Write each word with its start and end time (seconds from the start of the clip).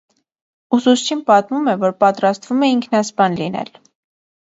Ուսուցչին 0.77 1.19
պատմում 1.27 1.69
է, 1.73 1.75
որ 1.83 1.93
պատրաստվում 2.03 2.65
է 2.69 2.71
ինքնասպան 2.77 3.37
լինել։ 3.41 3.71